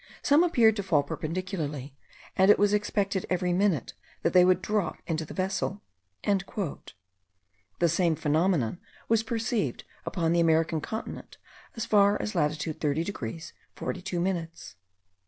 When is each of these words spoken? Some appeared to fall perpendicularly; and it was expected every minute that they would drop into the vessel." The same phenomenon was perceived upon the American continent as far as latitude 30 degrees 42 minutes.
Some 0.23 0.43
appeared 0.43 0.75
to 0.77 0.81
fall 0.81 1.03
perpendicularly; 1.03 1.93
and 2.35 2.49
it 2.49 2.57
was 2.57 2.73
expected 2.73 3.27
every 3.29 3.53
minute 3.53 3.93
that 4.23 4.33
they 4.33 4.43
would 4.43 4.59
drop 4.59 4.97
into 5.05 5.25
the 5.25 5.33
vessel." 5.35 5.83
The 6.25 6.79
same 7.87 8.15
phenomenon 8.15 8.79
was 9.07 9.21
perceived 9.21 9.83
upon 10.03 10.33
the 10.33 10.39
American 10.39 10.81
continent 10.81 11.37
as 11.75 11.85
far 11.85 12.19
as 12.19 12.33
latitude 12.33 12.81
30 12.81 13.03
degrees 13.03 13.53
42 13.75 14.19
minutes. 14.19 14.75